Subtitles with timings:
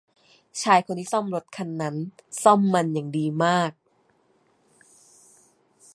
[0.61, 1.95] ชายคนที่ซ่อมรถคันนั้น
[2.43, 3.71] ซ่อมมันอย่างดีมาก